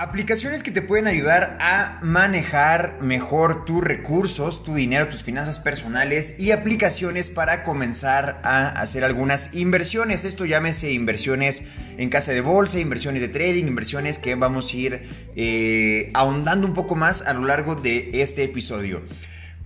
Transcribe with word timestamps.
Aplicaciones 0.00 0.62
que 0.62 0.70
te 0.70 0.80
pueden 0.80 1.08
ayudar 1.08 1.58
a 1.60 1.98
manejar 2.02 2.98
mejor 3.00 3.64
tus 3.64 3.82
recursos, 3.82 4.62
tu 4.62 4.76
dinero, 4.76 5.08
tus 5.08 5.24
finanzas 5.24 5.58
personales 5.58 6.38
y 6.38 6.52
aplicaciones 6.52 7.30
para 7.30 7.64
comenzar 7.64 8.40
a 8.44 8.68
hacer 8.68 9.02
algunas 9.02 9.52
inversiones. 9.54 10.24
Esto 10.24 10.44
llámese 10.44 10.92
inversiones 10.92 11.64
en 11.96 12.10
casa 12.10 12.30
de 12.30 12.42
bolsa, 12.42 12.78
inversiones 12.78 13.22
de 13.22 13.28
trading, 13.28 13.64
inversiones 13.64 14.20
que 14.20 14.36
vamos 14.36 14.72
a 14.72 14.76
ir 14.76 15.02
eh, 15.34 16.12
ahondando 16.14 16.68
un 16.68 16.74
poco 16.74 16.94
más 16.94 17.22
a 17.22 17.34
lo 17.34 17.44
largo 17.44 17.74
de 17.74 18.10
este 18.12 18.44
episodio. 18.44 19.02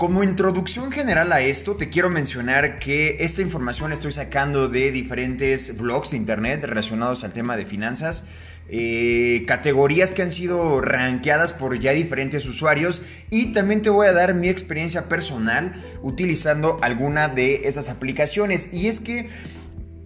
Como 0.02 0.24
introducción 0.24 0.90
general 0.90 1.30
a 1.30 1.42
esto, 1.42 1.76
te 1.76 1.88
quiero 1.88 2.10
mencionar 2.10 2.80
que 2.80 3.18
esta 3.20 3.40
información 3.40 3.90
la 3.90 3.94
estoy 3.94 4.10
sacando 4.10 4.66
de 4.66 4.90
diferentes 4.90 5.78
blogs 5.78 6.10
de 6.10 6.16
internet 6.16 6.64
relacionados 6.64 7.22
al 7.22 7.32
tema 7.32 7.56
de 7.56 7.64
finanzas. 7.64 8.24
Eh, 8.68 9.44
categorías 9.46 10.10
que 10.10 10.22
han 10.22 10.32
sido 10.32 10.80
rankeadas 10.80 11.52
por 11.52 11.78
ya 11.78 11.92
diferentes 11.92 12.46
usuarios 12.46 13.02
y 13.30 13.52
también 13.52 13.80
te 13.80 13.90
voy 13.90 14.08
a 14.08 14.12
dar 14.12 14.34
mi 14.34 14.48
experiencia 14.48 15.08
personal 15.08 15.72
utilizando 16.02 16.80
alguna 16.82 17.28
de 17.28 17.68
esas 17.68 17.88
aplicaciones 17.88 18.70
y 18.72 18.88
es 18.88 18.98
que 18.98 19.28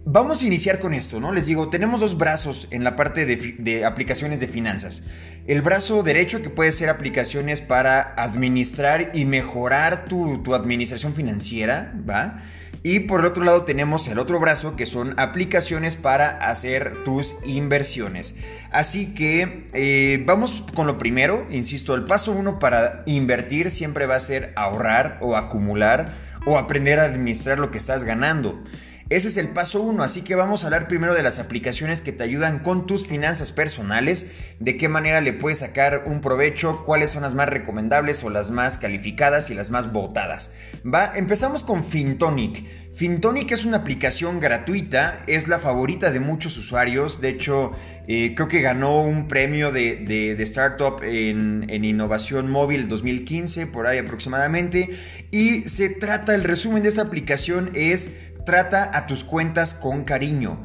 Vamos 0.09 0.41
a 0.41 0.45
iniciar 0.45 0.79
con 0.79 0.93
esto, 0.93 1.19
¿no? 1.19 1.33
Les 1.33 1.47
digo, 1.47 1.67
tenemos 1.67 1.99
dos 1.99 2.17
brazos 2.17 2.69
en 2.71 2.85
la 2.85 2.95
parte 2.95 3.25
de, 3.25 3.83
aplicaciones 3.83 4.39
de 4.39 4.47
finanzas. 4.47 5.03
El 5.47 5.61
brazo 5.61 6.01
derecho 6.01 6.41
que 6.41 6.49
puede 6.49 6.71
ser 6.71 6.87
aplicaciones 6.87 7.59
para 7.59 8.13
administrar 8.15 9.11
y 9.13 9.25
mejorar 9.25 10.05
tu, 10.05 10.55
administración 10.55 11.13
financiera, 11.13 11.93
¿va? 12.09 12.37
Y 12.83 13.01
por 13.01 13.19
el 13.19 13.25
otro 13.25 13.43
lado 13.43 13.63
tenemos 13.63 14.07
el 14.07 14.17
otro 14.17 14.39
brazo 14.39 14.77
que 14.77 14.85
son 14.85 15.13
aplicaciones 15.19 15.97
para 15.97 16.37
hacer 16.37 17.03
tus 17.03 17.35
inversiones. 17.45 18.35
Así 18.71 19.13
que 19.13 19.67
eh, 19.73 20.23
vamos 20.25 20.63
con 20.73 20.87
lo 20.87 20.97
primero, 20.97 21.45
insisto, 21.51 21.93
el 21.95 22.05
paso 22.05 22.31
uno 22.31 22.59
para 22.59 23.03
invertir 23.07 23.71
siempre 23.71 24.05
va 24.05 24.15
a 24.15 24.21
ser 24.21 24.53
ahorrar 24.55 25.17
o 25.19 25.35
acumular 25.35 26.13
o 26.45 26.57
aprender 26.57 26.97
a 26.97 27.03
administrar 27.03 27.59
lo 27.59 27.71
que 27.71 27.77
estás 27.77 28.05
ganando. 28.05 28.63
Ese 29.09 29.29
es 29.29 29.37
el 29.37 29.47
paso 29.47 29.81
uno, 29.81 30.03
así 30.03 30.21
que 30.21 30.35
vamos 30.35 30.63
a 30.63 30.67
hablar 30.67 30.89
primero 30.89 31.13
de 31.13 31.23
las 31.23 31.39
aplicaciones 31.39 32.01
que 32.01 32.11
te 32.11 32.23
ayudan 32.23 32.59
con 32.59 32.85
tus 32.85 33.07
finanzas 33.07 33.53
personales, 33.53 34.27
de 34.59 34.75
qué 34.75 34.89
manera 34.89 35.21
le 35.21 35.31
puedes 35.31 35.59
sacar 35.59 36.03
un 36.07 36.19
provecho, 36.19 36.83
cuáles 36.83 37.11
son 37.11 37.21
las 37.21 37.33
más 37.33 37.47
recomendables 37.47 38.21
o 38.25 38.29
las 38.29 38.51
más 38.51 38.77
calificadas 38.77 39.49
y 39.49 39.53
las 39.53 39.71
más 39.71 39.93
votadas. 39.93 40.51
Va, 40.85 41.13
empezamos 41.15 41.63
con 41.63 41.85
Fintonic. 41.85 42.65
Fintonic 42.93 43.49
es 43.53 43.63
una 43.63 43.77
aplicación 43.77 44.41
gratuita, 44.41 45.23
es 45.27 45.47
la 45.47 45.59
favorita 45.59 46.11
de 46.11 46.19
muchos 46.19 46.57
usuarios, 46.57 47.21
de 47.21 47.29
hecho 47.29 47.71
eh, 48.09 48.33
creo 48.35 48.49
que 48.49 48.59
ganó 48.59 49.03
un 49.03 49.29
premio 49.29 49.71
de, 49.71 50.35
startup 50.39 51.01
en, 51.01 51.65
en, 51.69 51.85
innovación 51.85 52.51
móvil 52.51 52.89
2015, 52.89 53.67
por 53.67 53.87
ahí 53.87 53.99
aproximadamente, 53.99 54.89
y 55.31 55.69
se 55.69 55.89
trata, 55.89 56.35
el 56.35 56.43
resumen 56.43 56.83
de 56.83 56.89
esta 56.89 57.03
aplicación 57.03 57.69
es 57.73 58.09
trata 58.47 58.89
a 58.97 59.05
tus 59.07 59.25
cuentas 59.25 59.73
con 59.73 60.05
cariño. 60.05 60.63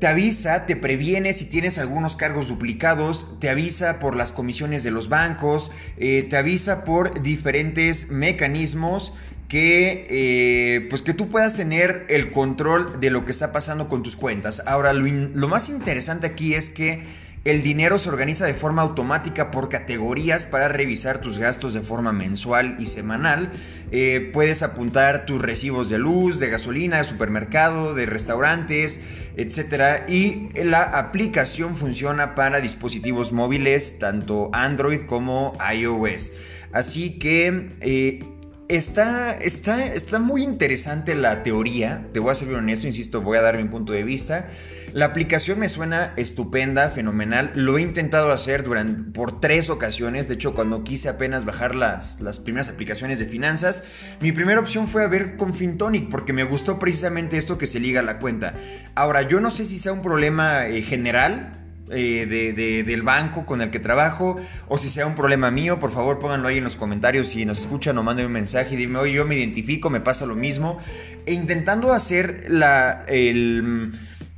Te 0.00 0.06
avisa, 0.06 0.64
te 0.64 0.76
previene 0.76 1.34
si 1.34 1.44
tienes 1.44 1.76
algunos 1.76 2.16
cargos 2.16 2.48
duplicados, 2.48 3.38
te 3.38 3.50
avisa 3.50 3.98
por 3.98 4.16
las 4.16 4.32
comisiones 4.32 4.82
de 4.82 4.90
los 4.90 5.10
bancos, 5.10 5.70
eh, 5.98 6.26
te 6.28 6.38
avisa 6.38 6.84
por 6.84 7.22
diferentes 7.22 8.08
mecanismos 8.08 9.12
que, 9.46 10.06
eh, 10.08 10.86
pues 10.88 11.02
que 11.02 11.12
tú 11.12 11.28
puedas 11.28 11.54
tener 11.54 12.06
el 12.08 12.30
control 12.30 12.98
de 12.98 13.10
lo 13.10 13.26
que 13.26 13.32
está 13.32 13.52
pasando 13.52 13.90
con 13.90 14.02
tus 14.02 14.16
cuentas. 14.16 14.62
Ahora, 14.66 14.94
lo 14.94 15.48
más 15.48 15.68
interesante 15.68 16.28
aquí 16.28 16.54
es 16.54 16.70
que 16.70 17.02
el 17.44 17.62
dinero 17.62 17.98
se 17.98 18.08
organiza 18.08 18.44
de 18.46 18.54
forma 18.54 18.82
automática 18.82 19.50
por 19.50 19.68
categorías 19.68 20.44
para 20.44 20.68
revisar 20.68 21.20
tus 21.20 21.38
gastos 21.38 21.74
de 21.74 21.80
forma 21.80 22.12
mensual 22.12 22.76
y 22.78 22.86
semanal. 22.86 23.50
Eh, 23.90 24.30
puedes 24.32 24.62
apuntar 24.62 25.24
tus 25.24 25.40
recibos 25.40 25.88
de 25.88 25.98
luz, 25.98 26.38
de 26.40 26.50
gasolina, 26.50 26.98
de 26.98 27.04
supermercado, 27.04 27.94
de 27.94 28.06
restaurantes, 28.06 29.00
etc. 29.36 30.08
Y 30.08 30.48
la 30.62 30.82
aplicación 30.82 31.74
funciona 31.74 32.34
para 32.34 32.60
dispositivos 32.60 33.32
móviles, 33.32 33.98
tanto 33.98 34.50
Android 34.52 35.02
como 35.02 35.56
iOS. 35.72 36.32
Así 36.72 37.18
que... 37.18 37.76
Eh, 37.80 38.20
Está, 38.68 39.32
está, 39.32 39.86
está 39.86 40.18
muy 40.18 40.42
interesante 40.42 41.14
la 41.14 41.42
teoría, 41.42 42.06
te 42.12 42.20
voy 42.20 42.32
a 42.32 42.34
ser 42.34 42.52
honesto, 42.52 42.86
insisto, 42.86 43.22
voy 43.22 43.38
a 43.38 43.40
dar 43.40 43.56
mi 43.56 43.64
punto 43.64 43.94
de 43.94 44.04
vista. 44.04 44.46
La 44.92 45.06
aplicación 45.06 45.58
me 45.58 45.68
suena 45.68 46.12
estupenda, 46.16 46.88
fenomenal, 46.90 47.52
lo 47.54 47.76
he 47.78 47.82
intentado 47.82 48.32
hacer 48.32 48.64
durante, 48.64 49.10
por 49.12 49.40
tres 49.40 49.70
ocasiones, 49.70 50.28
de 50.28 50.34
hecho 50.34 50.54
cuando 50.54 50.82
quise 50.82 51.08
apenas 51.08 51.44
bajar 51.44 51.74
las, 51.74 52.20
las 52.20 52.38
primeras 52.38 52.68
aplicaciones 52.68 53.18
de 53.18 53.26
finanzas, 53.26 53.84
mi 54.20 54.32
primera 54.32 54.60
opción 54.60 54.88
fue 54.88 55.04
a 55.04 55.08
ver 55.08 55.36
con 55.36 55.54
Fintonic, 55.54 56.08
porque 56.08 56.32
me 56.32 56.44
gustó 56.44 56.78
precisamente 56.78 57.36
esto 57.36 57.58
que 57.58 57.66
se 57.66 57.80
liga 57.80 58.00
a 58.00 58.04
la 58.04 58.18
cuenta. 58.18 58.54
Ahora, 58.94 59.22
yo 59.22 59.40
no 59.40 59.50
sé 59.50 59.64
si 59.64 59.78
sea 59.78 59.92
un 59.92 60.02
problema 60.02 60.66
eh, 60.66 60.82
general, 60.82 61.54
eh, 61.90 62.82
del 62.84 63.02
banco 63.02 63.46
con 63.46 63.62
el 63.62 63.70
que 63.70 63.78
trabajo 63.78 64.36
o 64.68 64.76
si 64.76 64.90
sea 64.90 65.06
un 65.06 65.14
problema 65.14 65.50
mío, 65.50 65.80
por 65.80 65.90
favor 65.90 66.18
pónganlo 66.18 66.48
ahí 66.48 66.58
en 66.58 66.64
los 66.64 66.76
comentarios 66.76 67.28
si 67.28 67.46
nos 67.46 67.58
escuchan 67.58 67.96
o 67.96 68.02
manden 68.02 68.26
un 68.26 68.32
mensaje 68.32 68.74
y 68.74 68.76
dime, 68.76 68.98
oye, 68.98 69.14
yo 69.14 69.24
me 69.24 69.36
identifico, 69.36 69.88
me 69.88 70.00
pasa 70.00 70.26
lo 70.26 70.34
mismo. 70.34 70.78
E 71.24 71.32
intentando 71.32 71.92
hacer 71.92 72.44
la, 72.48 73.06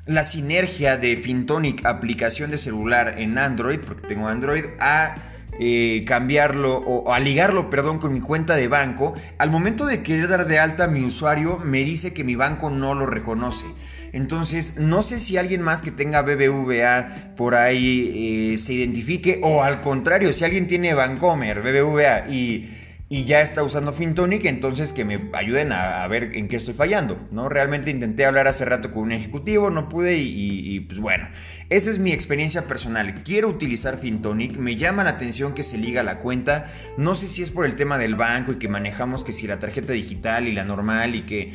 la 0.06 0.25
sinergia 0.25 0.97
de 0.97 1.16
Fintonic, 1.16 1.84
aplicación 1.84 2.50
de 2.50 2.59
celular 2.59 3.15
en 3.19 3.38
Android, 3.38 3.81
porque 3.81 4.09
tengo 4.09 4.28
Android, 4.28 4.65
a... 4.78 5.27
Eh, 5.62 6.05
cambiarlo 6.06 6.78
o, 6.78 7.12
a 7.12 7.21
ligarlo, 7.21 7.69
perdón, 7.69 7.99
con 7.99 8.15
mi 8.15 8.21
cuenta 8.21 8.56
de 8.56 8.66
banco, 8.66 9.12
al 9.37 9.50
momento 9.50 9.84
de 9.84 10.03
querer 10.03 10.28
dar 10.28 10.47
de 10.47 10.59
alta 10.59 10.84
a 10.84 10.87
mi 10.87 11.05
usuario, 11.05 11.59
me 11.59 11.84
dice 11.84 12.15
que 12.15 12.25
mi 12.25 12.34
banco 12.34 12.71
no 12.71 12.94
lo 12.94 13.05
reconoce. 13.05 13.66
Entonces, 14.12 14.78
no 14.78 15.03
sé 15.03 15.21
si 15.21 15.37
alguien 15.37 15.60
más 15.60 15.83
que 15.83 15.91
tenga 15.91 16.22
BBVA 16.22 17.34
por 17.37 17.55
ahí 17.55 18.53
eh, 18.55 18.59
se 18.59 18.72
identifique 18.72 19.41
o 19.43 19.62
al 19.62 19.83
contrario, 19.83 20.33
si 20.33 20.44
alguien 20.44 20.66
tiene 20.66 20.94
Bancomer, 20.94 21.60
BBVA 21.60 22.28
y 22.28 22.79
y 23.12 23.25
ya 23.25 23.41
está 23.41 23.65
usando 23.65 23.93
Fintonic, 23.93 24.44
entonces 24.44 24.93
que 24.93 25.04
me 25.04 25.31
ayuden 25.32 25.72
a, 25.72 26.06
ver 26.06 26.31
en 26.37 26.47
qué 26.47 26.54
estoy 26.54 26.75
fallando, 26.75 27.19
¿no? 27.32 27.48
Realmente 27.48 27.91
intenté 27.91 28.25
hablar 28.25 28.47
hace 28.47 28.65
rato 28.65 28.93
con 28.93 29.03
un 29.03 29.12
ejecutivo, 29.12 29.69
no 29.69 29.88
pude 29.88 30.16
y, 30.16 30.78
pues 30.78 31.00
bueno, 31.00 31.28
esa 31.71 31.91
es 31.91 31.98
mi 31.98 32.12
experiencia 32.12 32.69
personal. 32.69 33.25
Quiero 33.25 33.48
utilizar 33.48 33.98
Fintonic, 33.98 34.56
me 34.56 34.76
llama 34.76 35.03
la 35.03 35.10
atención 35.10 35.54
que 35.54 35.65
se 35.65 35.76
liga 35.76 36.04
la 36.04 36.21
cuenta, 36.21 36.71
no 36.98 37.16
sé 37.16 37.26
si 37.26 37.43
es 37.43 37.50
por 37.50 37.66
el 37.66 37.75
tema 37.75 37.98
del 37.98 38.15
banco 38.15 38.53
y 38.53 38.59
que 38.59 38.69
manejamos 38.69 39.25
que 39.25 39.32
si 39.32 39.48
la 39.48 39.59
tarjeta 39.59 39.92
digital 39.92 40.47
y 40.47 40.53
la 40.53 40.62
normal 40.62 41.16
y 41.16 41.22
que 41.22 41.53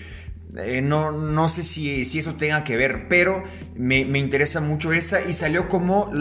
eh, 0.57 0.81
no, 0.81 1.11
no 1.11 1.49
sé 1.49 1.63
si, 1.63 2.05
si, 2.05 2.19
eso 2.19 2.35
tenga 2.35 2.63
que 2.63 2.77
ver, 2.77 3.07
pero 3.07 3.43
me, 3.75 3.99
interesa 3.99 4.61
mucho 4.61 4.93
esta 4.93 5.21
y 5.21 5.33
salió 5.33 5.67
como 5.69 6.11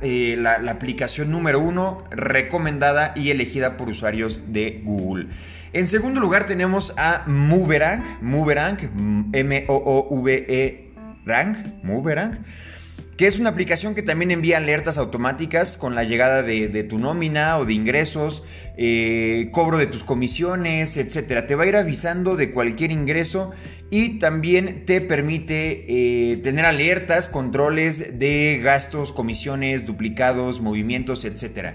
eh, 0.00 0.36
la, 0.38 0.58
la, 0.58 0.70
aplicación 0.70 1.30
número 1.30 1.60
uno 1.60 2.04
recomendada 2.10 3.12
y 3.14 3.30
elegida 3.30 3.76
por 3.76 3.88
usuarios 3.88 4.52
de 4.52 4.80
Google. 4.84 5.28
En 5.72 5.86
segundo 5.86 6.20
lugar 6.20 6.46
tenemos 6.46 6.94
a 6.96 7.24
Moverang, 7.26 8.18
Moverang, 8.20 8.78
M-O-O-V-E, 9.32 10.92
Rang, 11.24 11.80
Moverang 11.82 12.44
que 13.16 13.26
es 13.26 13.38
una 13.38 13.50
aplicación 13.50 13.94
que 13.94 14.02
también 14.02 14.30
envía 14.30 14.56
alertas 14.56 14.98
automáticas 14.98 15.76
con 15.76 15.94
la 15.94 16.04
llegada 16.04 16.42
de, 16.42 16.84
tu 16.84 16.98
nómina 16.98 17.58
o 17.58 17.64
de 17.64 17.74
ingresos, 17.74 18.42
eh, 18.76 19.48
cobro 19.52 19.78
de 19.78 19.86
tus 19.86 20.02
comisiones, 20.02 20.96
etc. 20.96 21.46
Te 21.46 21.54
va 21.54 21.64
a 21.64 21.66
ir 21.66 21.76
avisando 21.76 22.36
de 22.36 22.50
cualquier 22.50 22.90
ingreso 22.90 23.52
y 23.90 24.18
también 24.18 24.86
te 24.86 25.00
permite 25.02 25.84
eh, 26.32 26.36
tener 26.38 26.64
alertas, 26.64 27.28
controles 27.28 28.18
de 28.18 28.60
gastos, 28.62 29.12
comisiones, 29.12 29.84
duplicados, 29.84 30.60
movimientos, 30.60 31.24
etc. 31.26 31.74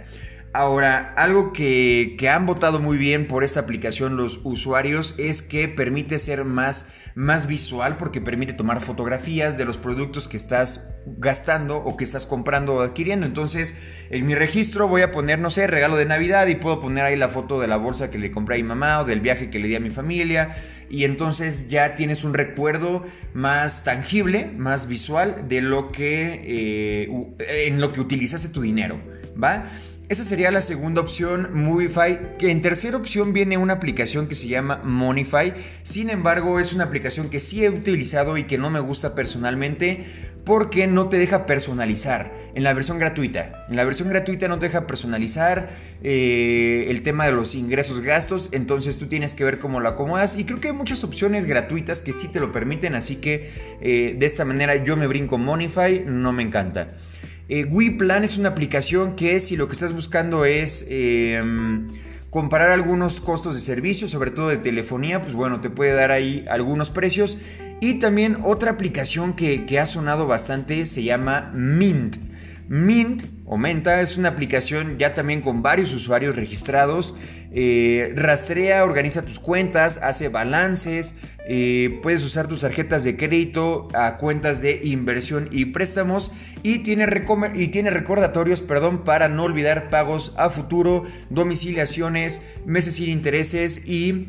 Ahora, 0.57 1.13
algo 1.17 1.53
que, 1.53 2.15
que, 2.17 2.29
han 2.29 2.47
votado 2.47 2.79
muy 2.79 2.97
bien 2.97 3.27
por 3.27 3.43
esta 3.43 3.59
aplicación 3.59 4.17
los 4.17 4.39
usuarios 4.43 5.13
es 5.19 5.43
que 5.43 5.67
permite 5.67 6.17
ser 6.17 6.45
más, 6.45 6.89
más 7.13 7.45
visual 7.45 7.95
porque 7.95 8.21
permite 8.21 8.53
tomar 8.53 8.81
fotografías 8.81 9.59
de 9.59 9.65
los 9.65 9.77
productos 9.77 10.27
que 10.27 10.35
estás 10.35 10.89
gastando 11.05 11.77
o 11.77 11.95
que 11.95 12.03
estás 12.03 12.25
comprando 12.25 12.73
o 12.73 12.81
adquiriendo. 12.81 13.27
Entonces, 13.27 13.77
en 14.09 14.25
mi 14.25 14.33
registro 14.33 14.87
voy 14.87 15.03
a 15.03 15.11
poner, 15.11 15.37
no 15.37 15.51
sé, 15.51 15.67
regalo 15.67 15.95
de 15.95 16.05
Navidad 16.05 16.47
y 16.47 16.55
puedo 16.55 16.81
poner 16.81 17.05
ahí 17.05 17.17
la 17.17 17.29
foto 17.29 17.61
de 17.61 17.67
la 17.67 17.77
bolsa 17.77 18.09
que 18.09 18.17
le 18.17 18.31
compré 18.31 18.55
a 18.55 18.57
mi 18.57 18.63
mamá 18.63 19.01
o 19.01 19.05
del 19.05 19.21
viaje 19.21 19.51
que 19.51 19.59
le 19.59 19.67
di 19.67 19.75
a 19.75 19.79
mi 19.79 19.91
familia. 19.91 20.57
Y 20.89 21.03
entonces 21.03 21.69
ya 21.69 21.93
tienes 21.93 22.23
un 22.23 22.33
recuerdo 22.33 23.05
más 23.35 23.83
tangible, 23.83 24.49
más 24.57 24.87
visual 24.87 25.47
de 25.47 25.61
lo 25.61 25.91
que, 25.91 26.41
eh, 26.47 27.67
en 27.67 27.79
lo 27.79 27.93
que 27.93 28.01
utilizaste 28.01 28.49
tu 28.49 28.61
dinero, 28.61 28.99
¿va? 29.39 29.69
Esa 30.09 30.23
sería 30.23 30.51
la 30.51 30.61
segunda 30.61 31.01
opción, 31.01 31.49
Movify, 31.51 32.37
que 32.37 32.49
en 32.49 32.61
tercera 32.61 32.95
opción 32.95 33.33
viene 33.33 33.57
una 33.57 33.73
aplicación 33.73 34.27
que 34.27 34.35
se 34.35 34.47
llama 34.47 34.79
Monify. 34.81 35.53
Sin 35.83 36.09
embargo, 36.09 36.61
es 36.61 36.71
una 36.71 36.85
aplicación 36.85 37.29
que 37.29 37.41
sí 37.41 37.65
he 37.65 37.69
utilizado 37.69 38.37
y 38.37 38.45
que 38.45 38.57
no 38.57 38.69
me 38.69 38.79
gusta 38.79 39.13
personalmente 39.15 40.05
porque 40.45 40.87
no 40.87 41.09
te 41.09 41.17
deja 41.17 41.45
personalizar 41.45 42.33
en 42.55 42.63
la 42.63 42.71
versión 42.71 42.99
gratuita. 42.99 43.65
En 43.67 43.75
la 43.75 43.83
versión 43.83 44.07
gratuita 44.07 44.47
no 44.47 44.59
te 44.59 44.67
deja 44.67 44.87
personalizar 44.87 45.71
eh, 46.01 46.85
el 46.87 47.03
tema 47.03 47.25
de 47.25 47.33
los 47.33 47.53
ingresos 47.53 47.99
gastos, 47.99 48.47
entonces 48.53 48.97
tú 48.97 49.07
tienes 49.07 49.33
que 49.33 49.43
ver 49.43 49.59
cómo 49.59 49.81
lo 49.81 49.89
acomodas 49.89 50.37
y 50.37 50.45
creo 50.45 50.61
que 50.61 50.69
hay 50.69 50.73
muchas 50.73 51.03
opciones 51.03 51.45
gratuitas 51.45 51.99
que 51.99 52.13
sí 52.13 52.29
te 52.29 52.39
lo 52.39 52.53
permiten, 52.53 52.95
así 52.95 53.17
que 53.17 53.51
eh, 53.81 54.15
de 54.17 54.25
esta 54.25 54.45
manera 54.45 54.81
yo 54.85 54.95
me 54.95 55.05
brinco 55.05 55.37
Monify, 55.37 56.03
no 56.05 56.31
me 56.31 56.43
encanta. 56.43 56.93
Eh, 57.49 57.63
WePlan 57.63 58.23
es 58.23 58.37
una 58.37 58.49
aplicación 58.49 59.15
que 59.15 59.39
si 59.39 59.55
lo 59.55 59.67
que 59.67 59.73
estás 59.73 59.93
buscando 59.93 60.43
es 60.43 60.85
em, 60.89 61.89
comparar 62.29 62.71
algunos 62.71 63.21
costos 63.21 63.55
de 63.55 63.61
servicio, 63.61 64.09
sobre 64.09 64.31
todo 64.31 64.49
de 64.49 64.57
telefonía, 64.57 65.21
pues 65.21 65.33
bueno, 65.33 65.61
te 65.61 65.69
puede 65.69 65.93
dar 65.93 66.11
ahí 66.11 66.45
algunos 66.49 66.89
precios. 66.89 67.37
Y 67.79 67.99
también 67.99 68.39
otra 68.43 68.71
aplicación 68.71 69.33
que, 69.33 69.65
que 69.65 69.79
ha 69.79 69.85
sonado 69.85 70.27
bastante 70.27 70.85
se 70.85 71.03
llama 71.03 71.51
Mint. 71.53 72.17
Mint 72.67 73.23
o 73.47 73.57
Menta 73.57 74.01
es 74.01 74.17
una 74.17 74.29
aplicación 74.29 74.97
ya 74.99 75.13
también 75.13 75.41
con 75.41 75.61
varios 75.61 75.93
usuarios 75.93 76.35
registrados. 76.35 77.15
Eh, 77.53 78.11
rastrea, 78.13 78.83
organiza 78.83 79.23
tus 79.23 79.39
cuentas, 79.39 79.99
hace 80.03 80.27
balances, 80.27 81.15
eh, 81.47 81.97
puedes 82.03 82.23
usar 82.25 82.47
tus 82.47 82.59
tarjetas 82.61 83.05
de 83.05 83.15
crédito 83.15 83.87
a 83.93 84.17
cuentas 84.17 84.61
de 84.61 84.81
inversión 84.83 85.47
y 85.49 85.65
préstamos 85.65 86.33
y 86.61 86.79
tiene, 86.79 87.07
y 87.55 87.69
tiene 87.69 87.89
recordatorios 87.89 88.61
perdón, 88.61 89.05
para 89.05 89.29
no 89.29 89.43
olvidar 89.43 89.89
pagos 89.89 90.33
a 90.37 90.49
futuro, 90.49 91.05
domiciliaciones, 91.29 92.41
meses 92.65 92.95
sin 92.95 93.09
intereses 93.09 93.87
y 93.87 94.27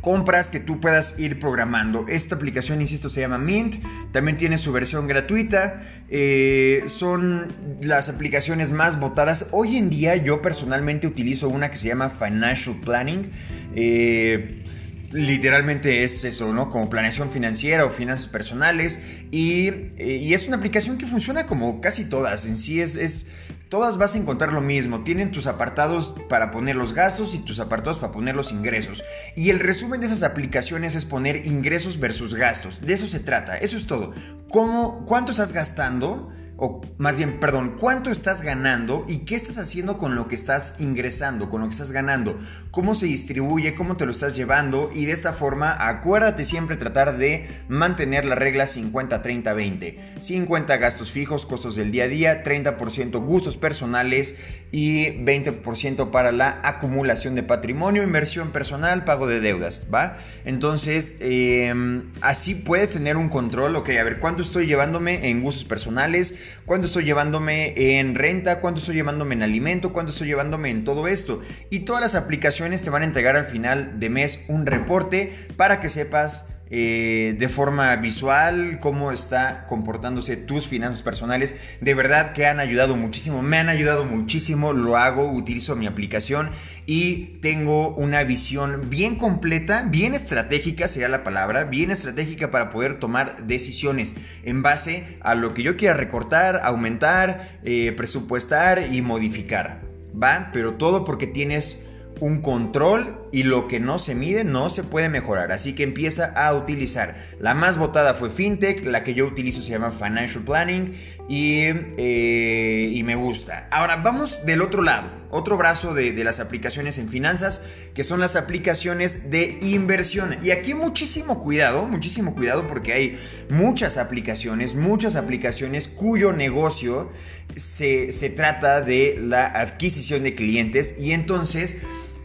compras 0.00 0.48
que 0.48 0.60
tú 0.60 0.80
puedas 0.80 1.18
ir 1.18 1.38
programando. 1.38 2.06
Esta 2.08 2.34
aplicación, 2.34 2.80
insisto, 2.80 3.08
se 3.08 3.20
llama 3.20 3.38
Mint. 3.38 3.76
También 4.12 4.36
tiene 4.36 4.58
su 4.58 4.72
versión 4.72 5.06
gratuita. 5.06 5.82
Eh, 6.08 6.84
son 6.86 7.52
las 7.82 8.08
aplicaciones 8.08 8.70
más 8.70 8.98
votadas. 8.98 9.48
Hoy 9.52 9.76
en 9.76 9.90
día 9.90 10.16
yo 10.16 10.42
personalmente 10.42 11.06
utilizo 11.06 11.48
una 11.48 11.70
que 11.70 11.76
se 11.76 11.88
llama 11.88 12.10
Financial 12.10 12.76
Planning. 12.80 13.30
Eh, 13.74 14.64
literalmente 15.12 16.04
es 16.04 16.24
eso, 16.24 16.52
¿no? 16.52 16.70
Como 16.70 16.88
planeación 16.88 17.30
financiera 17.30 17.84
o 17.84 17.90
finanzas 17.90 18.28
personales. 18.28 19.00
Y, 19.30 19.68
eh, 19.98 20.20
y, 20.22 20.34
es 20.34 20.48
una 20.48 20.56
aplicación 20.56 20.98
que 20.98 21.06
funciona 21.06 21.46
como 21.46 21.80
casi 21.80 22.04
todas. 22.04 22.46
En 22.46 22.56
sí 22.56 22.80
es, 22.80 22.96
es 22.96 23.26
Todas 23.70 23.98
vas 23.98 24.16
a 24.16 24.18
encontrar 24.18 24.52
lo 24.52 24.60
mismo. 24.60 25.04
Tienen 25.04 25.30
tus 25.30 25.46
apartados 25.46 26.16
para 26.28 26.50
poner 26.50 26.74
los 26.74 26.92
gastos 26.92 27.36
y 27.36 27.38
tus 27.38 27.60
apartados 27.60 28.00
para 28.00 28.12
poner 28.12 28.34
los 28.34 28.50
ingresos. 28.50 29.04
Y 29.36 29.50
el 29.50 29.60
resumen 29.60 30.00
de 30.00 30.08
esas 30.08 30.24
aplicaciones 30.24 30.96
es 30.96 31.04
poner 31.04 31.46
ingresos 31.46 32.00
versus 32.00 32.34
gastos. 32.34 32.80
De 32.80 32.94
eso 32.94 33.06
se 33.06 33.20
trata. 33.20 33.56
Eso 33.56 33.76
es 33.76 33.86
todo. 33.86 34.12
¿Cómo, 34.50 35.06
¿Cuánto 35.06 35.30
estás 35.30 35.52
gastando? 35.52 36.32
O 36.62 36.82
más 36.98 37.16
bien, 37.16 37.40
perdón, 37.40 37.76
cuánto 37.80 38.10
estás 38.10 38.42
ganando 38.42 39.06
y 39.08 39.18
qué 39.18 39.34
estás 39.34 39.56
haciendo 39.56 39.96
con 39.96 40.14
lo 40.14 40.28
que 40.28 40.34
estás 40.34 40.74
ingresando, 40.78 41.48
con 41.48 41.62
lo 41.62 41.66
que 41.68 41.72
estás 41.72 41.90
ganando, 41.90 42.38
cómo 42.70 42.94
se 42.94 43.06
distribuye, 43.06 43.74
cómo 43.74 43.96
te 43.96 44.04
lo 44.04 44.12
estás 44.12 44.36
llevando 44.36 44.90
y 44.94 45.06
de 45.06 45.12
esta 45.12 45.32
forma 45.32 45.88
acuérdate 45.88 46.44
siempre 46.44 46.76
tratar 46.76 47.16
de 47.16 47.48
mantener 47.68 48.26
la 48.26 48.34
regla 48.34 48.64
50-30-20. 48.64 50.20
50 50.20 50.76
gastos 50.76 51.10
fijos, 51.10 51.46
costos 51.46 51.76
del 51.76 51.92
día 51.92 52.04
a 52.04 52.08
día, 52.08 52.44
30% 52.44 53.24
gustos 53.24 53.56
personales 53.56 54.36
y 54.70 55.06
20% 55.06 56.10
para 56.10 56.30
la 56.30 56.60
acumulación 56.62 57.36
de 57.36 57.42
patrimonio, 57.42 58.02
inversión 58.02 58.50
personal, 58.50 59.04
pago 59.04 59.26
de 59.26 59.40
deudas, 59.40 59.86
¿va? 59.92 60.18
Entonces, 60.44 61.16
em, 61.20 62.10
así 62.20 62.54
puedes 62.54 62.90
tener 62.90 63.16
un 63.16 63.30
control, 63.30 63.76
ok, 63.76 63.88
a 63.98 64.04
ver, 64.04 64.20
¿cuánto 64.20 64.42
estoy 64.42 64.66
llevándome 64.66 65.30
en 65.30 65.42
gustos 65.42 65.64
personales? 65.64 66.34
Cuánto 66.64 66.86
estoy 66.86 67.04
llevándome 67.04 67.98
en 67.98 68.14
renta, 68.14 68.60
cuánto 68.60 68.80
estoy 68.80 68.96
llevándome 68.96 69.34
en 69.34 69.42
alimento, 69.42 69.92
cuánto 69.92 70.12
estoy 70.12 70.28
llevándome 70.28 70.70
en 70.70 70.84
todo 70.84 71.08
esto. 71.08 71.40
Y 71.70 71.80
todas 71.80 72.02
las 72.02 72.14
aplicaciones 72.14 72.82
te 72.82 72.90
van 72.90 73.02
a 73.02 73.06
entregar 73.06 73.36
al 73.36 73.46
final 73.46 73.98
de 74.00 74.10
mes 74.10 74.44
un 74.48 74.66
reporte 74.66 75.48
para 75.56 75.80
que 75.80 75.90
sepas 75.90 76.48
eh, 76.72 77.34
de 77.36 77.48
forma 77.48 77.96
visual, 77.96 78.78
cómo 78.80 79.10
está 79.10 79.66
comportándose 79.66 80.36
tus 80.36 80.68
finanzas 80.68 81.02
personales. 81.02 81.56
De 81.80 81.94
verdad 81.94 82.32
que 82.32 82.46
han 82.46 82.60
ayudado 82.60 82.96
muchísimo, 82.96 83.42
me 83.42 83.58
han 83.58 83.68
ayudado 83.68 84.04
muchísimo, 84.04 84.72
lo 84.72 84.96
hago, 84.96 85.30
utilizo 85.32 85.74
mi 85.74 85.88
aplicación 85.88 86.50
y 86.86 87.38
tengo 87.40 87.88
una 87.96 88.22
visión 88.22 88.88
bien 88.88 89.16
completa, 89.16 89.82
bien 89.82 90.14
estratégica 90.14 90.86
sería 90.86 91.08
la 91.08 91.24
palabra, 91.24 91.64
bien 91.64 91.90
estratégica 91.90 92.52
para 92.52 92.70
poder 92.70 93.00
tomar 93.00 93.46
decisiones 93.48 94.14
en 94.44 94.62
base 94.62 95.18
a 95.22 95.34
lo 95.34 95.54
que 95.54 95.64
yo 95.64 95.76
quiera 95.76 95.94
recortar, 95.94 96.60
aumentar, 96.62 97.58
eh, 97.64 97.92
presupuestar 97.96 98.92
y 98.92 99.02
modificar. 99.02 99.80
¿Va? 100.20 100.50
Pero 100.52 100.74
todo 100.74 101.04
porque 101.04 101.26
tienes 101.26 101.84
un 102.20 102.42
control 102.42 103.16
y 103.32 103.44
lo 103.44 103.66
que 103.66 103.80
no 103.80 103.98
se 103.98 104.14
mide 104.14 104.44
no 104.44 104.70
se 104.70 104.84
puede 104.84 105.08
mejorar. 105.08 105.52
Así 105.52 105.74
que 105.74 105.82
empieza 105.82 106.26
a 106.26 106.54
utilizar. 106.54 107.16
La 107.40 107.54
más 107.54 107.78
votada 107.78 108.14
fue 108.14 108.30
FinTech, 108.30 108.84
la 108.84 109.02
que 109.02 109.14
yo 109.14 109.26
utilizo 109.26 109.62
se 109.62 109.70
llama 109.70 109.90
Financial 109.90 110.44
Planning 110.44 110.94
y, 111.28 111.62
eh, 111.96 112.90
y 112.92 113.02
me 113.04 113.14
gusta. 113.14 113.68
Ahora 113.70 113.96
vamos 113.96 114.44
del 114.44 114.62
otro 114.62 114.82
lado, 114.82 115.08
otro 115.30 115.56
brazo 115.56 115.94
de, 115.94 116.12
de, 116.12 116.24
las 116.24 116.40
aplicaciones 116.40 116.98
en 116.98 117.08
finanzas, 117.08 117.62
que 117.94 118.04
son 118.04 118.20
las 118.20 118.36
aplicaciones 118.36 119.30
de 119.30 119.58
inversión. 119.62 120.36
Y 120.42 120.50
aquí 120.50 120.74
muchísimo 120.74 121.40
cuidado, 121.40 121.86
muchísimo 121.86 122.34
cuidado 122.34 122.66
porque 122.66 122.92
hay 122.92 123.18
muchas 123.48 123.96
aplicaciones, 123.96 124.74
muchas 124.74 125.16
aplicaciones 125.16 125.88
cuyo 125.88 126.32
negocio 126.32 127.10
se, 127.56 128.12
se 128.12 128.30
trata 128.30 128.82
de 128.82 129.18
la 129.20 129.46
adquisición 129.46 130.22
de 130.22 130.34
clientes 130.34 130.96
y 130.98 131.12
entonces 131.12 131.76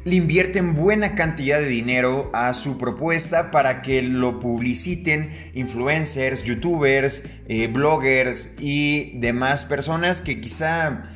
le 0.06 0.16
invierten 0.18 0.76
buena 0.76 1.16
cantidad 1.16 1.60
de 1.60 1.68
dinero 1.68 2.30
a 2.32 2.54
su 2.54 2.78
propuesta 2.78 3.50
para 3.50 3.82
que 3.82 4.04
lo 4.04 4.40
publiciten 4.40 5.32
influencers, 5.56 6.44
youtubers, 6.44 7.24
eh, 7.48 7.68
bloggers 7.68 8.54
y 8.60 9.18
demás 9.18 9.66
personas 9.66 10.22
que 10.22 10.40
quizá 10.40 11.10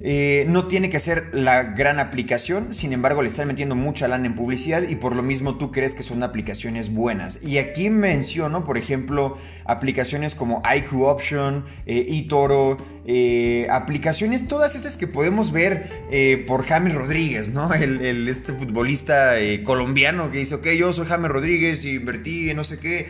eh, 0.00 0.44
no 0.48 0.66
tiene 0.66 0.90
que 0.90 1.00
ser 1.00 1.30
la 1.32 1.62
gran 1.62 1.98
aplicación, 1.98 2.74
sin 2.74 2.92
embargo 2.92 3.22
le 3.22 3.28
están 3.28 3.48
metiendo 3.48 3.74
mucha 3.74 4.06
lana 4.08 4.26
en 4.26 4.34
publicidad 4.34 4.82
y 4.86 4.96
por 4.96 5.16
lo 5.16 5.22
mismo 5.22 5.56
tú 5.56 5.72
crees 5.72 5.94
que 5.94 6.02
son 6.02 6.22
aplicaciones 6.22 6.92
buenas. 6.92 7.40
Y 7.42 7.58
aquí 7.58 7.88
menciono, 7.88 8.64
por 8.64 8.76
ejemplo, 8.76 9.38
aplicaciones 9.64 10.34
como 10.34 10.62
IQ 10.76 11.02
Option, 11.02 11.64
eh, 11.86 12.06
eToro, 12.10 12.76
eh, 13.06 13.66
aplicaciones, 13.70 14.48
todas 14.48 14.76
estas 14.76 14.96
que 14.96 15.06
podemos 15.06 15.52
ver 15.52 16.06
por 16.46 16.64
James 16.64 16.94
Rodríguez, 16.94 17.52
¿no? 17.52 17.72
El, 17.72 18.28
este 18.28 18.52
futbolista 18.52 19.34
colombiano 19.64 20.30
que 20.30 20.38
dice, 20.38 20.56
ok, 20.56 20.66
yo 20.78 20.92
soy 20.92 21.06
James 21.06 21.30
Rodríguez 21.30 21.84
y 21.84 21.94
invertí 21.94 22.50
en 22.50 22.56
no 22.56 22.64
sé 22.64 22.78
qué. 22.78 23.08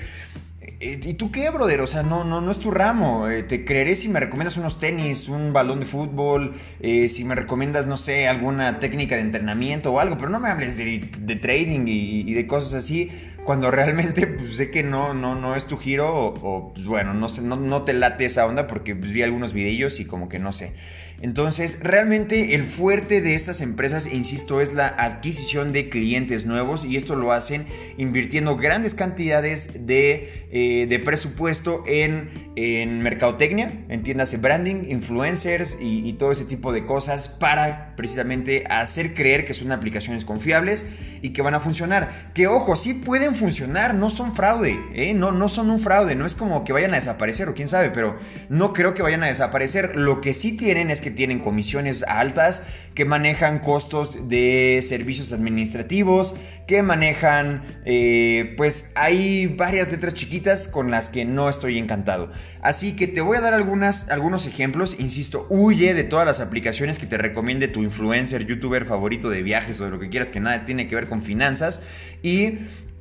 Eh, 0.79 1.01
¿Y 1.03 1.15
tú 1.15 1.31
qué, 1.31 1.49
brother? 1.49 1.81
O 1.81 1.87
sea, 1.87 2.03
no, 2.03 2.25
no, 2.25 2.43
no 2.43 2.51
es 2.51 2.59
tu 2.59 2.71
ramo. 2.71 3.29
Eh, 3.29 3.43
te 3.43 3.65
creeré 3.65 3.97
si 3.97 4.09
me 4.09 4.21
recomiendas 4.21 4.59
unos 4.59 4.79
tenis, 4.79 5.29
un 5.29 5.53
balón 5.55 5.81
de 5.81 5.87
fútbol, 5.87 6.55
eh, 6.81 7.09
si 7.09 7.25
me 7.25 7.35
recomiendas, 7.35 7.87
no 7.87 7.97
sé, 7.97 8.29
alguna 8.29 8.79
técnica 8.79 9.15
de 9.15 9.23
entrenamiento 9.23 9.93
o 9.93 10.01
algo, 10.01 10.19
pero 10.19 10.29
no 10.29 10.39
me 10.39 10.51
hables 10.51 10.77
de, 10.77 10.99
trading 11.41 11.87
y, 11.87 12.35
de 12.35 12.47
cosas 12.47 12.75
así, 12.75 13.11
cuando 13.45 13.71
realmente 13.71 14.27
pues, 14.27 14.57
sé 14.57 14.71
que 14.71 14.83
no, 14.83 15.15
no, 15.15 15.35
no 15.35 15.57
es 15.57 15.67
tu 15.67 15.79
giro 15.79 16.15
o, 16.15 16.73
pues, 16.75 16.87
bueno, 16.87 17.15
no, 17.15 17.31
sé, 17.31 17.41
no, 17.41 17.57
no, 17.57 17.83
te 17.85 17.95
late 17.95 18.27
esa 18.27 18.45
onda 18.45 18.67
porque 18.67 18.95
pues, 18.95 19.13
vi 19.13 19.23
algunos 19.23 19.55
videillos 19.55 19.99
y 19.99 20.05
como 20.05 20.29
que 20.29 20.39
no 20.39 20.53
sé. 20.53 20.75
Entonces, 21.23 21.79
realmente 21.81 22.55
el 22.55 22.65
fuerte 22.65 23.23
de 23.23 23.35
estas 23.35 23.61
empresas, 23.63 24.07
insisto, 24.07 24.61
es 24.61 24.75
la 24.75 24.87
adquisición 24.87 25.73
de 25.73 25.89
clientes 25.89 26.45
nuevos 26.45 26.85
y 26.85 26.97
esto 26.97 27.17
lo 27.17 27.33
hacen 27.33 27.67
invirtiendo 27.97 28.57
grandes 28.57 28.95
cantidades 28.95 29.87
de, 29.87 30.47
eh, 30.51 31.03
presupuesto 31.05 31.85
en, 31.87 32.53
en, 32.57 33.03
mercadotecnia, 33.03 33.85
entiéndase 33.89 34.37
branding, 34.37 34.91
influencers 34.91 35.79
y, 35.81 36.07
todo 36.17 36.33
ese 36.33 36.47
tipo 36.47 36.73
de 36.73 36.87
cosas 36.87 37.29
para 37.29 37.95
precisamente 37.95 38.65
hacer 38.71 39.13
creer 39.13 39.45
que 39.45 39.53
son 39.53 39.71
aplicaciones 39.71 40.25
confiables 40.25 40.87
y 41.21 41.31
que 41.31 41.43
van 41.43 41.55
a 41.55 41.61
funcionar. 41.61 42.31
Que 42.33 42.47
ojo, 42.47 42.75
sí 42.77 42.95
pueden 42.95 43.35
funcionar, 43.35 43.95
no 43.95 44.09
son 44.09 44.35
fraude, 44.35 44.81
¿eh? 44.95 45.13
no, 45.13 45.33
no 45.33 45.49
son 45.49 45.71
un 45.71 45.81
fraude, 45.81 46.15
no 46.15 46.25
es 46.25 46.35
como 46.35 46.65
que 46.65 46.73
vayan 46.73 46.95
a 46.95 46.97
desaparecer 46.97 47.49
o 47.49 47.55
quién 47.55 47.69
sabe, 47.69 47.91
pero 47.91 48.17
no 48.49 48.73
creo 48.73 48.95
que 48.95 49.03
vayan 49.03 49.23
a 49.23 49.27
desaparecer. 49.27 49.97
Lo 49.97 50.21
que 50.21 50.33
sí 50.33 50.57
tienen 50.57 50.91
es 50.91 51.01
que 51.01 51.06
que 51.07 51.13
tienen 51.13 51.39
comisiones 51.39 52.03
altas, 52.03 52.65
que 52.97 53.05
manejan 53.05 53.61
costos 53.61 54.29
de 54.29 54.83
servicios 54.83 55.33
administrativos, 55.33 56.35
que 56.67 56.83
manejan, 56.83 57.63
eh, 57.85 58.55
pues 58.57 58.91
hay 58.97 59.47
varias 59.47 59.89
letras 59.93 60.15
chiquitas 60.15 60.67
con 60.67 60.91
las 60.91 61.09
que 61.09 61.25
no 61.25 61.49
estoy 61.49 61.79
encantado. 61.79 62.33
Así 62.61 62.97
que 62.97 63.07
te 63.07 63.21
voy 63.21 63.37
a 63.37 63.41
dar 63.41 63.55
algunos 63.55 64.47
ejemplos. 64.49 64.97
Insisto, 64.99 65.47
huye 65.49 65.95
de 65.95 66.03
todas 66.03 66.27
las 66.27 66.41
aplicaciones 66.41 66.99
que 66.99 67.07
te 67.07 67.19
recomiende 67.19 67.69
tu 67.69 67.85
influencer, 67.85 68.45
youtuber 68.45 68.85
favorito 68.85 69.31
de 69.31 69.45
viajes 69.45 69.81
o 69.81 69.85
de 69.85 69.93
lo 69.93 70.01
que 70.01 70.09
quieras 70.09 70.29
que 70.29 70.41
nada 70.41 70.65
tiene 70.65 70.89
que 70.89 70.97
ver 70.97 71.07
con 71.07 71.23
finanzas. 71.23 71.83
Y 72.21 72.59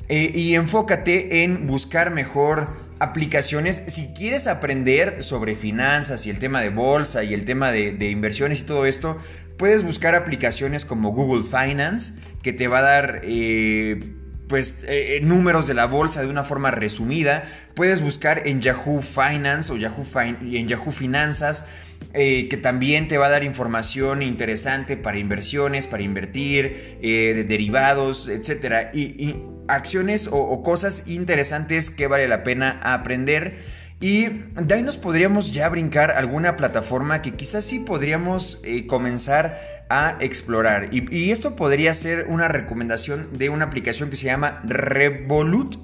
eh, 0.08 0.32
y 0.36 0.54
enfócate 0.54 1.44
en 1.44 1.66
buscar 1.66 2.12
mejor 2.12 2.85
aplicaciones. 3.00 3.84
Si 3.88 4.14
quieres 4.14 4.48
aprender 4.48 5.24
sobre 5.24 5.56
finanzas 5.56 6.25
y 6.25 6.30
el 6.30 6.40
tema 6.40 6.62
de 6.62 6.70
bolsa 6.70 7.24
y 7.24 7.34
el 7.34 7.46
tema 7.46 7.72
de, 7.72 8.10
inversiones 8.10 8.62
y 8.62 8.64
todo 8.66 8.86
esto, 8.86 9.18
puedes 9.58 9.84
buscar 9.84 10.16
aplicaciones 10.16 10.86
como 10.86 11.12
Google 11.12 11.44
Finance, 11.44 12.14
que 12.42 12.54
te 12.54 12.68
va 12.68 12.80
a 12.80 12.84
dar... 12.84 13.22
Eh, 13.24 14.22
pues 14.48 14.86
eh, 14.88 15.20
números 15.24 15.68
de 15.68 15.74
la 15.74 15.86
bolsa 15.86 16.22
de 16.22 16.28
una 16.28 16.44
forma 16.44 16.72
resumida. 16.72 17.44
Puedes 17.74 18.02
buscar 18.02 18.48
en 18.48 18.62
Yahoo 18.62 19.02
Finance 19.02 19.72
o 19.72 19.78
Yahoo 19.78 20.06
en 20.22 20.68
Yahoo 20.68 20.92
Finanzas 20.92 21.66
eh, 22.14 22.48
que 22.50 22.56
también 22.56 23.10
te 23.10 23.18
va 23.18 23.25
a 23.25 23.30
dar 23.30 23.44
información 23.44 24.22
interesante 24.22 24.96
para 24.96 25.18
inversiones, 25.18 25.86
para 25.86 26.02
invertir, 26.02 26.98
eh, 27.02 27.34
de 27.36 27.44
derivados, 27.44 28.30
etc. 28.30 28.94
Y, 28.94 29.36
acciones 29.68 30.30
o, 30.32 30.62
cosas 30.62 31.08
interesantes 31.08 31.90
que 31.90 32.08
vale 32.08 32.28
la 32.28 32.44
pena 32.44 32.80
aprender. 32.84 33.58
Y 34.02 34.28
de 34.28 34.74
ahí 34.74 34.84
nos 34.84 34.98
podríamos 34.98 35.54
ya 35.54 35.70
brincar 35.70 36.12
alguna 36.12 36.58
plataforma 36.58 37.22
que 37.22 37.34
quizás 37.34 37.66
sí 37.66 37.80
podríamos 37.80 38.60
eh, 38.64 38.86
comenzar 38.88 39.60
a 39.90 40.18
explorar. 40.20 40.90
Y, 40.92 41.32
esto 41.32 41.56
podría 41.56 41.94
ser 41.96 42.28
una 42.30 42.48
recomendación 42.48 43.38
de 43.38 43.50
una 43.50 43.66
aplicación 43.66 44.10
que 44.10 44.16
se 44.16 44.25
llama 44.25 44.62
Revolut. 44.66 45.78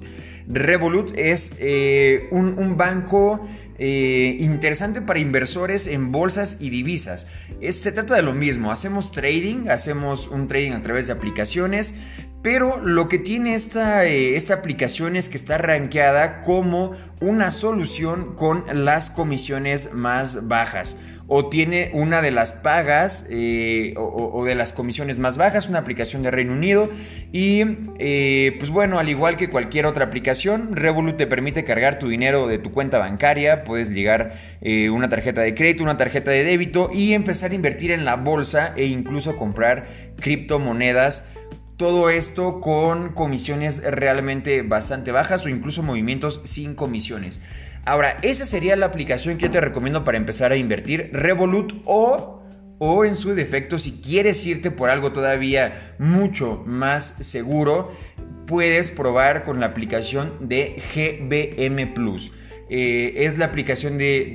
Revolut 0.46 1.16
es 1.16 1.52
un, 2.30 2.58
un 2.58 2.76
banco 2.76 3.48
eh, 3.84 4.36
interesante 4.38 5.02
para 5.02 5.18
inversores 5.18 5.88
en 5.88 6.12
bolsas 6.12 6.58
y 6.60 6.70
divisas. 6.70 7.26
se 7.68 7.90
trata 7.90 8.14
de 8.14 8.22
lo 8.22 8.32
mismo, 8.32 8.70
hacemos 8.70 9.10
trading, 9.10 9.68
hacemos 9.70 10.28
un 10.28 10.46
trading 10.46 10.70
a 10.70 10.82
través 10.82 11.08
de 11.08 11.14
aplicaciones, 11.14 11.92
pero 12.42 12.80
lo 12.80 13.08
que 13.08 13.18
tiene 13.18 13.54
esta, 13.54 14.04
eh, 14.04 14.36
esta 14.36 14.54
aplicación 14.54 15.14
es 15.14 15.28
que 15.28 15.36
está 15.36 15.58
rankeada 15.58 16.42
como 16.42 16.92
una 17.20 17.52
solución 17.52 18.34
con 18.34 18.64
las 18.84 19.10
comisiones 19.10 19.92
más 19.92 20.48
bajas 20.48 20.96
o 21.28 21.48
tiene 21.48 21.90
una 21.94 22.20
de 22.20 22.32
las 22.32 22.52
pagas 22.52 23.26
eh, 23.30 23.94
o, 23.96 24.44
de 24.44 24.56
las 24.56 24.72
comisiones 24.72 25.20
más 25.20 25.36
bajas, 25.36 25.68
una 25.68 25.78
aplicación 25.78 26.22
de 26.24 26.32
Reino 26.32 26.52
Unido. 26.52 26.90
Y 27.30 27.62
eh, 27.98 28.56
pues 28.58 28.70
bueno, 28.70 28.98
al 28.98 29.08
igual 29.08 29.36
que 29.36 29.48
cualquier 29.48 29.86
otra 29.86 30.04
aplicación, 30.04 30.76
Revolut 30.76 31.16
te 31.16 31.26
permite 31.28 31.64
cargar 31.64 31.98
tu 31.98 32.08
dinero 32.08 32.48
de 32.48 32.58
tu 32.58 32.70
cuenta 32.72 32.98
bancaria, 32.98 33.64
puedes 33.64 33.88
ligar 33.88 34.34
una 34.92 35.08
tarjeta 35.08 35.40
de 35.40 35.54
crédito, 35.54 35.84
una 35.84 35.96
tarjeta 35.96 36.32
de 36.32 36.44
débito 36.44 36.90
y 36.92 37.14
empezar 37.14 37.52
a 37.52 37.54
invertir 37.54 37.92
en 37.92 38.04
la 38.04 38.16
bolsa 38.16 38.74
e 38.76 38.86
incluso 38.86 39.36
comprar 39.36 39.86
criptomonedas. 40.20 41.24
Todo 41.82 42.10
esto 42.10 42.60
con 42.60 43.08
comisiones 43.08 43.82
realmente 43.82 44.62
bastante 44.62 45.10
bajas 45.10 45.44
o 45.44 45.48
incluso 45.48 45.82
movimientos 45.82 46.40
sin 46.44 46.76
comisiones. 46.76 47.40
Ahora, 47.84 48.18
esa 48.22 48.46
sería 48.46 48.76
la 48.76 48.86
aplicación 48.86 49.36
que 49.36 49.46
yo 49.46 49.50
te 49.50 49.60
recomiendo 49.60 50.04
para 50.04 50.16
empezar 50.16 50.52
a 50.52 50.56
invertir, 50.56 51.10
Revolut 51.12 51.82
o 51.84 52.40
o 52.78 53.04
en 53.04 53.16
su 53.16 53.34
defecto, 53.34 53.80
si 53.80 54.00
quieres 54.00 54.46
irte 54.46 54.70
por 54.70 54.90
algo 54.90 55.12
todavía 55.12 55.94
mucho 55.98 56.62
más 56.66 57.16
seguro, 57.18 57.90
puedes 58.46 58.92
probar 58.92 59.42
con 59.42 59.58
la 59.58 59.66
aplicación 59.66 60.34
de 60.40 60.80
GBM 60.94 61.94
Plus. 61.94 62.30
Eh, 62.74 63.26
es 63.26 63.36
la 63.36 63.44
aplicación 63.44 63.98
de, 63.98 64.34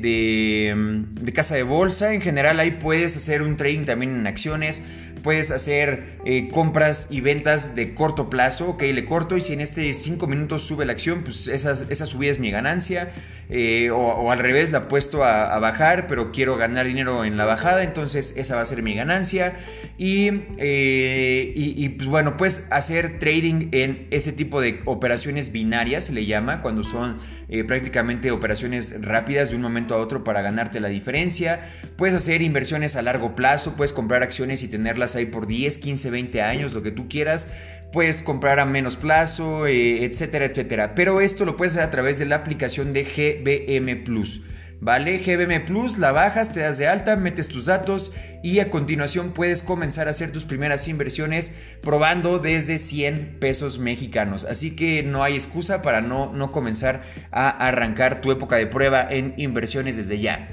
de, 1.20 1.34
casa 1.34 1.56
de 1.56 1.64
bolsa. 1.64 2.14
En 2.14 2.22
general, 2.22 2.60
ahí 2.60 2.72
puedes 2.72 3.18
hacer 3.18 3.42
un 3.42 3.58
trading 3.58 3.86
también 3.86 4.16
en 4.16 4.28
acciones 4.28 4.84
puedes 5.28 5.52
hacer 5.52 6.20
eh, 6.24 6.48
compras 6.54 7.08
y 7.10 7.20
ventas 7.20 7.76
de 7.76 7.94
corto 7.94 8.30
plazo, 8.30 8.70
ok, 8.70 8.82
le 8.84 9.04
corto 9.04 9.36
y 9.36 9.42
si 9.42 9.52
en 9.52 9.60
este 9.60 9.94
5 9.94 10.26
minutos 10.26 10.64
sube 10.64 10.86
la 10.86 10.94
acción, 10.94 11.26
pues 11.26 11.48
esa, 11.48 11.74
esa 11.90 12.06
subida 12.06 12.32
es 12.32 12.40
mi 12.40 12.50
ganancia, 12.50 13.12
eh, 13.50 13.90
o, 13.92 14.32
al 14.32 14.40
revés, 14.40 14.72
la 14.72 14.88
puesto 14.88 15.26
a, 15.26 15.60
bajar, 15.60 16.08
pero 16.08 16.32
quiero 16.32 16.56
ganar 16.56 16.88
dinero 16.88 17.26
en 17.26 17.36
la 17.36 17.44
bajada, 17.44 17.84
entonces 17.84 18.36
esa 18.38 18.56
va 18.56 18.62
a 18.62 18.66
ser 18.66 18.84
mi 18.84 18.96
ganancia, 18.96 19.58
y, 19.98 20.30
eh, 20.60 21.52
y, 21.54 21.90
pues 21.90 22.08
bueno, 22.08 22.38
puedes 22.38 22.66
hacer 22.70 23.20
trading 23.20 23.68
en 23.74 24.08
ese 24.12 24.32
tipo 24.32 24.62
de 24.62 24.80
operaciones 24.86 25.52
binarias, 25.52 26.06
se 26.06 26.14
le 26.14 26.26
llama, 26.26 26.62
cuando 26.62 26.86
son 26.86 27.18
prácticamente 27.66 28.32
operaciones 28.32 28.94
rápidas 29.02 29.50
de 29.50 29.56
un 29.56 29.62
momento 29.62 29.96
a 29.96 30.00
otro 30.00 30.24
para 30.24 30.42
ganarte 30.42 30.80
la 30.80 30.90
diferencia, 30.90 31.62
puedes 31.96 32.14
hacer 32.16 32.42
inversiones 32.42 32.96
a 32.96 33.02
largo 33.02 33.36
plazo, 33.36 33.76
puedes 33.76 33.94
comprar 33.94 34.22
acciones 34.22 34.64
y 34.64 34.68
tenerlas 34.68 35.16
ahí 35.16 35.26
por 35.26 35.48
10, 35.48 35.78
15, 35.78 36.10
20 36.10 36.42
años, 36.42 36.74
lo 36.74 36.84
que 36.84 36.92
tú 36.92 37.08
quieras. 37.08 37.50
Puedes 37.94 38.18
comprar 38.18 38.60
a 38.60 38.66
menos 38.66 38.98
plazo, 38.98 39.66
eh, 39.66 40.04
etcétera, 40.04 40.46
etcétera. 40.46 40.94
Pero 40.94 41.22
esto 41.22 41.46
lo 41.46 41.56
puedes 41.56 41.74
hacer 41.74 41.84
a 41.84 41.90
través 41.90 42.20
de 42.20 42.26
la 42.26 42.36
aplicación 42.36 42.92
de 42.92 43.06
GBM 43.06 44.04
Plus. 44.04 44.42
¿Vale? 44.80 45.18
GBM 45.18 45.66
Plus, 45.66 45.98
la 45.98 46.12
bajas, 46.12 46.52
te 46.52 46.60
das 46.60 46.78
de 46.78 46.88
alta, 46.88 47.16
metes 47.16 47.48
tus 47.48 47.66
datos 47.66 48.12
y 48.44 48.60
a 48.60 48.70
continuación 48.70 49.32
puedes 49.32 49.64
comenzar 49.64 50.08
a 50.08 50.12
hacer 50.12 50.32
tus 50.32 50.46
primeras 50.46 50.88
inversiones 50.88 51.52
probando 51.82 52.38
desde 52.38 52.78
100 52.78 53.40
pesos 53.40 53.80
mexicanos. 53.80 54.46
Así 54.46 54.76
que 54.76 55.02
no 55.02 55.24
hay 55.24 55.36
excusa 55.36 55.82
para 55.82 56.02
no, 56.02 56.32
no 56.32 56.52
comenzar 56.52 57.04
a 57.32 57.50
arrancar 57.50 58.22
tu 58.22 58.32
época 58.32 58.58
de 58.58 58.68
prueba 58.68 59.08
en 59.10 59.34
inversiones 59.38 59.98
desde 59.98 60.20
ya. 60.20 60.48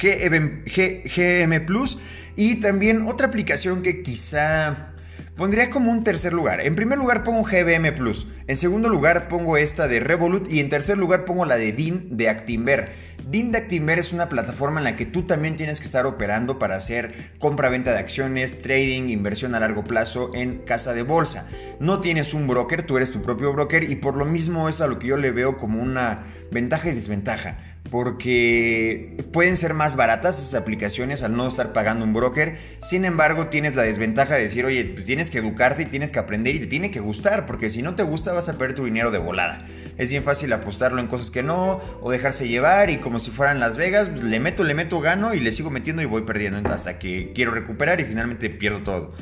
GM 0.00 1.60
Plus 1.64 1.98
y 2.34 2.56
también 2.56 3.06
otra 3.06 3.28
aplicación 3.28 3.82
que 3.82 4.02
quizá 4.02 4.92
pondría 5.36 5.70
como 5.70 5.92
un 5.92 6.02
tercer 6.02 6.32
lugar. 6.32 6.60
En 6.60 6.74
primer 6.74 6.98
lugar 6.98 7.22
pongo 7.22 7.42
GBM 7.42 7.92
Plus, 7.94 8.26
en 8.46 8.56
segundo 8.56 8.88
lugar 8.88 9.28
pongo 9.28 9.56
esta 9.56 9.86
de 9.86 10.00
Revolut 10.00 10.50
y 10.50 10.60
en 10.60 10.68
tercer 10.68 10.96
lugar 10.96 11.24
pongo 11.24 11.44
la 11.44 11.56
de 11.56 11.72
DIN 11.72 12.16
de 12.16 12.28
Actimber. 12.28 12.92
DIN 13.28 13.52
de 13.52 13.58
Actimber 13.58 13.98
es 13.98 14.12
una 14.12 14.28
plataforma 14.28 14.80
en 14.80 14.84
la 14.84 14.96
que 14.96 15.04
tú 15.06 15.22
también 15.22 15.56
tienes 15.56 15.80
que 15.80 15.86
estar 15.86 16.06
operando 16.06 16.58
para 16.58 16.76
hacer 16.76 17.32
compra-venta 17.38 17.92
de 17.92 17.98
acciones, 17.98 18.62
trading, 18.62 19.08
inversión 19.08 19.54
a 19.54 19.60
largo 19.60 19.84
plazo 19.84 20.30
en 20.34 20.58
casa 20.58 20.94
de 20.94 21.02
bolsa. 21.02 21.46
No 21.80 22.00
tienes 22.00 22.34
un 22.34 22.46
broker, 22.46 22.82
tú 22.82 22.96
eres 22.96 23.12
tu 23.12 23.22
propio 23.22 23.52
broker 23.52 23.90
y 23.90 23.96
por 23.96 24.16
lo 24.16 24.24
mismo 24.24 24.68
es 24.68 24.80
a 24.80 24.86
lo 24.86 24.98
que 24.98 25.08
yo 25.08 25.16
le 25.16 25.32
veo 25.32 25.56
como 25.56 25.82
una 25.82 26.24
ventaja 26.50 26.88
y 26.88 26.94
desventaja 26.94 27.58
porque 27.90 29.24
pueden 29.32 29.56
ser 29.56 29.74
más 29.74 29.96
baratas 29.96 30.38
esas 30.38 30.54
aplicaciones 30.54 31.22
al 31.22 31.36
no 31.36 31.48
estar 31.48 31.72
pagando 31.72 32.04
un 32.04 32.12
broker. 32.12 32.56
Sin 32.80 33.04
embargo, 33.04 33.48
tienes 33.48 33.74
la 33.74 33.82
desventaja 33.82 34.34
de 34.34 34.42
decir, 34.42 34.64
oye, 34.64 34.84
pues 34.84 35.04
tienes 35.04 35.25
que 35.30 35.38
educarte 35.38 35.82
y 35.82 35.86
tienes 35.86 36.12
que 36.12 36.18
aprender 36.18 36.54
y 36.54 36.60
te 36.60 36.66
tiene 36.66 36.90
que 36.90 37.00
gustar, 37.00 37.46
porque 37.46 37.70
si 37.70 37.82
no 37.82 37.94
te 37.94 38.02
gusta 38.02 38.32
vas 38.32 38.48
a 38.48 38.58
perder 38.58 38.76
tu 38.76 38.84
dinero 38.84 39.10
de 39.10 39.18
volada. 39.18 39.64
Es 39.98 40.10
bien 40.10 40.22
fácil 40.22 40.52
apostarlo 40.52 41.00
en 41.00 41.06
cosas 41.06 41.30
que 41.30 41.42
no, 41.42 41.80
o 42.00 42.10
dejarse 42.10 42.48
llevar 42.48 42.90
y 42.90 42.98
como 42.98 43.18
si 43.18 43.30
fueran 43.30 43.60
Las 43.60 43.76
Vegas, 43.76 44.08
pues, 44.08 44.24
le 44.24 44.40
meto, 44.40 44.64
le 44.64 44.74
meto, 44.74 45.00
gano 45.00 45.34
y 45.34 45.40
le 45.40 45.52
sigo 45.52 45.70
metiendo 45.70 46.02
y 46.02 46.06
voy 46.06 46.22
perdiendo 46.22 46.68
hasta 46.70 46.98
que 46.98 47.32
quiero 47.34 47.50
recuperar 47.50 48.00
y 48.00 48.04
finalmente 48.04 48.50
pierdo 48.50 48.80
todo. 48.80 49.12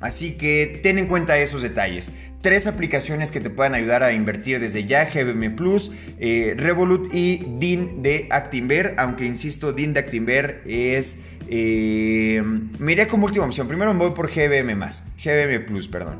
Así 0.00 0.32
que 0.32 0.80
ten 0.82 0.98
en 0.98 1.06
cuenta 1.06 1.38
esos 1.38 1.62
detalles. 1.62 2.12
Tres 2.40 2.68
aplicaciones 2.68 3.32
que 3.32 3.40
te 3.40 3.50
puedan 3.50 3.74
ayudar 3.74 4.04
a 4.04 4.12
invertir 4.12 4.60
desde 4.60 4.84
ya, 4.84 5.06
GBM 5.06 5.56
Plus, 5.56 5.90
eh, 6.20 6.54
Revolut 6.56 7.12
y 7.12 7.44
DIN 7.58 8.02
de 8.02 8.28
Actinver, 8.30 8.94
aunque 8.96 9.24
insisto, 9.24 9.72
DIN 9.72 9.92
de 9.94 10.00
Actinver 10.00 10.62
es... 10.66 11.18
Eh, 11.50 12.42
miré 12.78 13.06
como 13.08 13.24
última 13.24 13.46
opción. 13.46 13.66
Primero 13.66 13.92
me 13.94 14.00
voy 14.00 14.10
por 14.14 14.30
GBM 14.30 14.76
más, 14.76 15.02
GBM 15.22 15.64
Plus, 15.66 15.88
perdón. 15.88 16.18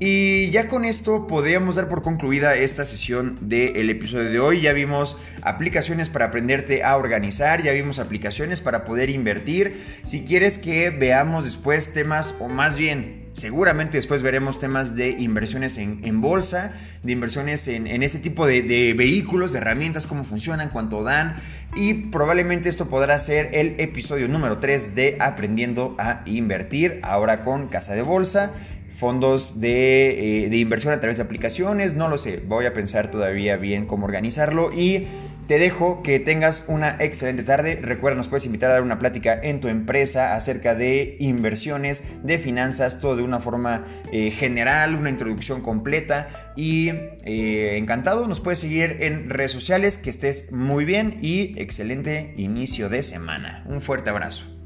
Y 0.00 0.50
ya 0.50 0.68
con 0.68 0.84
esto 0.84 1.26
podríamos 1.26 1.74
dar 1.74 1.88
por 1.88 2.02
concluida 2.02 2.54
esta 2.54 2.84
sesión 2.84 3.36
del 3.40 3.90
episodio 3.90 4.30
de 4.30 4.38
hoy. 4.38 4.60
Ya 4.60 4.72
vimos 4.72 5.16
aplicaciones 5.42 6.08
para 6.08 6.26
aprenderte 6.26 6.84
a 6.84 6.96
organizar, 6.96 7.62
ya 7.62 7.72
vimos 7.72 7.98
aplicaciones 7.98 8.60
para 8.60 8.84
poder 8.84 9.10
invertir. 9.10 9.82
Si 10.04 10.24
quieres 10.24 10.58
que 10.58 10.90
veamos 10.90 11.42
después 11.44 11.92
temas, 11.92 12.32
o 12.38 12.46
más 12.48 12.78
bien 12.78 13.26
seguramente 13.32 13.98
después 13.98 14.22
veremos 14.22 14.58
temas 14.58 14.96
de 14.96 15.10
inversiones 15.10 15.78
en, 15.78 16.20
bolsa, 16.20 16.72
de 17.04 17.12
inversiones 17.12 17.68
en, 17.68 18.02
este 18.02 18.18
tipo 18.18 18.46
de, 18.46 18.62
de, 18.62 18.94
vehículos, 18.94 19.52
de 19.52 19.58
herramientas, 19.58 20.06
cómo 20.06 20.24
funcionan, 20.24 20.70
cuánto 20.70 21.02
dan. 21.02 21.36
Y 21.76 21.94
probablemente 21.94 22.68
esto 22.68 22.88
podrá 22.88 23.18
ser 23.18 23.50
el 23.52 23.78
episodio 23.78 24.28
número 24.28 24.58
3 24.58 24.94
de 24.94 25.16
Aprendiendo 25.20 25.94
a 25.98 26.22
Invertir, 26.24 27.00
ahora 27.02 27.44
con 27.44 27.68
Casa 27.68 27.94
de 27.94 28.02
Bolsa 28.02 28.52
fondos 28.98 29.54
eh, 29.62 30.48
de, 30.50 30.56
inversión 30.56 30.92
a 30.92 30.98
través 30.98 31.18
de 31.18 31.22
aplicaciones, 31.22 31.94
no 31.94 32.08
lo 32.08 32.18
sé, 32.18 32.42
voy 32.44 32.66
a 32.66 32.72
pensar 32.72 33.12
todavía 33.12 33.56
bien 33.56 33.86
cómo 33.86 34.06
organizarlo 34.06 34.72
y 34.72 35.06
te 35.46 35.60
dejo 35.60 36.02
que 36.02 36.18
tengas 36.18 36.64
una 36.66 36.96
excelente 36.98 37.44
tarde. 37.44 37.78
Recuerda, 37.80 38.16
nos 38.16 38.28
puedes 38.28 38.44
invitar 38.44 38.70
a 38.70 38.74
dar 38.74 38.82
una 38.82 38.98
plática 38.98 39.38
en 39.40 39.60
tu 39.60 39.68
empresa 39.68 40.34
acerca 40.34 40.74
de 40.74 41.16
inversiones, 41.20 42.02
de 42.22 42.38
finanzas, 42.38 42.98
todo 42.98 43.16
de 43.16 43.22
una 43.22 43.40
forma 43.40 43.86
eh, 44.12 44.30
general, 44.30 44.96
una 44.96 45.08
introducción 45.08 45.62
completa. 45.62 46.52
Y 46.54 46.90
eh, 47.24 47.78
encantado, 47.78 48.28
nos 48.28 48.42
puedes 48.42 48.58
seguir 48.58 48.98
en 49.00 49.30
redes 49.30 49.52
sociales. 49.52 49.96
Que 49.96 50.10
estés 50.10 50.52
muy 50.52 50.84
bien 50.84 51.18
y 51.22 51.58
excelente 51.58 52.34
inicio 52.36 52.90
de 52.90 53.02
semana. 53.02 53.64
Un 53.66 53.80
fuerte 53.80 54.10
abrazo. 54.10 54.57